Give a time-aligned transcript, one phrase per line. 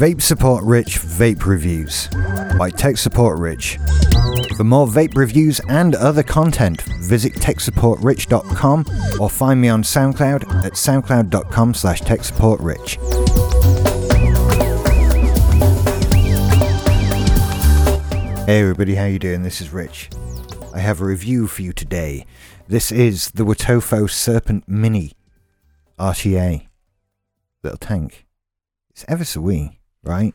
[0.00, 2.08] Vape Support Rich Vape Reviews
[2.58, 3.78] by Tech Support Rich.
[4.56, 8.86] For more vape reviews and other content, visit techsupportrich.com
[9.20, 12.96] or find me on SoundCloud at soundcloud.com slash techsupportrich.
[18.46, 19.42] Hey everybody, how you doing?
[19.42, 20.08] This is Rich.
[20.72, 22.24] I have a review for you today.
[22.66, 25.12] This is the Wotofo Serpent Mini
[25.98, 26.68] RTA.
[27.62, 28.24] Little tank.
[28.88, 30.34] It's ever so wee, right?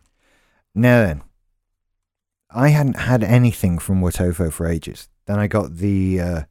[0.74, 1.22] Now then,
[2.50, 5.10] I hadn't had anything from Wotofo for ages.
[5.26, 6.42] Then I got the, uh,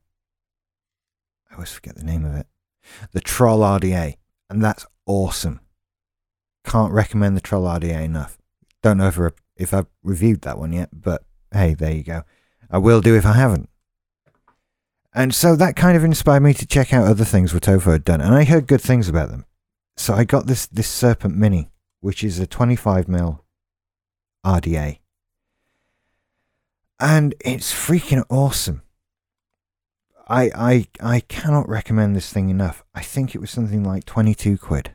[1.50, 2.46] I always forget the name of it,
[3.12, 4.16] the Troll RDA,
[4.50, 5.60] and that's awesome.
[6.64, 8.38] Can't recommend the Troll RDA enough.
[8.82, 11.22] Don't know if, I- if I've reviewed that one yet, but
[11.52, 12.22] hey, there you go.
[12.70, 13.68] I will do if I haven't.
[15.16, 18.20] And so that kind of inspired me to check out other things Wotofo had done,
[18.20, 19.44] and I heard good things about them.
[19.96, 21.70] So I got this this Serpent Mini,
[22.04, 23.40] which is a 25mm
[24.44, 24.98] RDA,
[27.00, 28.82] and it's freaking awesome.
[30.28, 32.84] I I I cannot recommend this thing enough.
[32.94, 34.92] I think it was something like 22 quid.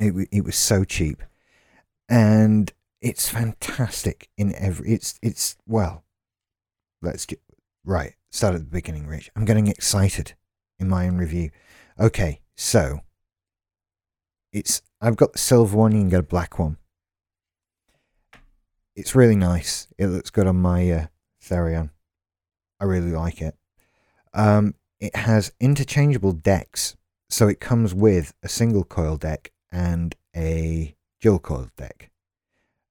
[0.00, 1.22] It it was so cheap,
[2.08, 4.90] and it's fantastic in every.
[4.90, 6.02] It's it's well.
[7.00, 7.40] Let's get,
[7.84, 9.30] right start at the beginning, Rich.
[9.36, 10.34] I'm getting excited
[10.80, 11.50] in my own review.
[11.98, 13.02] Okay, so
[14.52, 15.92] it's I've got the silver one.
[15.92, 16.76] You can get a black one.
[18.94, 19.88] It's really nice.
[19.98, 21.06] It looks good on my uh,
[21.42, 21.90] Therion.
[22.78, 23.54] I really like it.
[24.34, 26.96] Um, it has interchangeable decks,
[27.28, 32.10] so it comes with a single coil deck and a dual coil deck.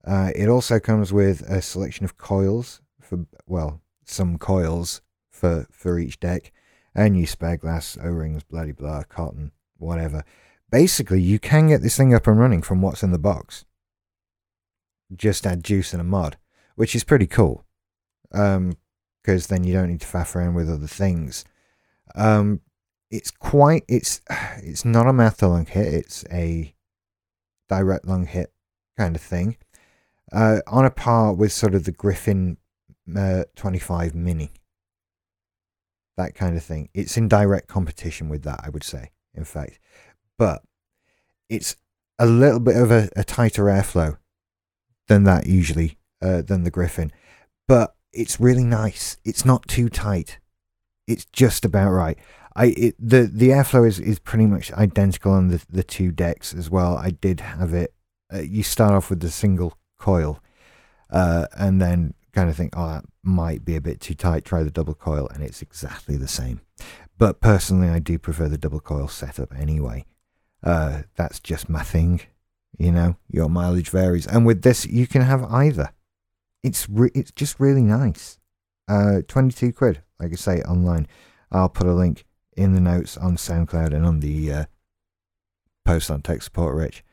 [0.05, 5.99] Uh, it also comes with a selection of coils for well, some coils for for
[5.99, 6.51] each deck,
[6.95, 10.23] and new spare glass, O rings, bloody blah, cotton, whatever.
[10.71, 13.65] Basically, you can get this thing up and running from what's in the box.
[15.15, 16.37] Just add juice and a mod,
[16.75, 17.65] which is pretty cool,
[18.29, 21.43] because then you don't need to faff around with other things.
[22.15, 22.61] Um,
[23.09, 24.21] it's quite it's
[24.57, 26.75] it's not a mouth lung hit; it's a
[27.67, 28.53] direct lung hit
[28.97, 29.57] kind of thing.
[30.31, 32.57] Uh, on a par with sort of the Griffin
[33.15, 34.51] uh, 25 Mini.
[36.17, 36.89] That kind of thing.
[36.93, 39.79] It's in direct competition with that, I would say, in fact.
[40.39, 40.63] But
[41.49, 41.75] it's
[42.17, 44.17] a little bit of a, a tighter airflow
[45.07, 47.11] than that usually, uh, than the Griffin.
[47.67, 49.17] But it's really nice.
[49.23, 50.39] It's not too tight.
[51.07, 52.17] It's just about right.
[52.55, 56.53] I it, the the airflow is, is pretty much identical on the the two decks
[56.53, 56.97] as well.
[56.97, 57.93] I did have it.
[58.33, 60.39] Uh, you start off with the single coil,
[61.11, 64.45] uh, and then kind of think, oh, that might be a bit too tight.
[64.45, 66.61] Try the double coil, and it's exactly the same.
[67.17, 70.05] But personally, I do prefer the double coil setup anyway.
[70.63, 72.21] Uh, that's just my thing.
[72.77, 75.91] You know, your mileage varies, and with this, you can have either.
[76.63, 78.39] It's re- it's just really nice.
[78.87, 81.07] Uh, twenty two quid, like I say, online.
[81.51, 82.25] I'll put a link
[82.55, 84.65] in the notes on SoundCloud and on the uh,
[85.85, 87.03] post on Tech Support Rich.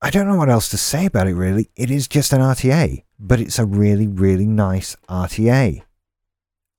[0.00, 1.70] I don't know what else to say about it really.
[1.76, 5.82] It is just an RTA, but it's a really, really nice RTA.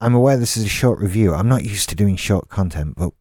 [0.01, 1.33] I'm aware this is a short review.
[1.33, 3.13] I'm not used to doing short content, but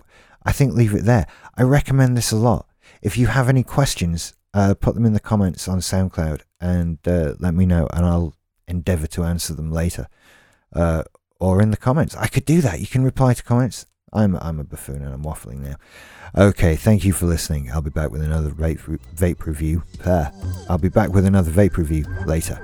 [0.44, 1.26] I think leave it there.
[1.56, 2.66] I recommend this a lot.
[3.00, 7.34] If you have any questions, uh, put them in the comments on SoundCloud and uh,
[7.38, 8.34] let me know, and I'll
[8.68, 10.08] endeavour to answer them later.
[10.72, 11.02] Uh,
[11.42, 12.14] or in the comments.
[12.14, 12.80] I could do that.
[12.80, 13.86] You can reply to comments.
[14.12, 15.74] I'm I'm a buffoon and I'm waffling now.
[16.36, 17.70] Okay, thank you for listening.
[17.72, 19.82] I'll be back with another vape, vape review.
[20.68, 22.60] I'll be back with another vape review later.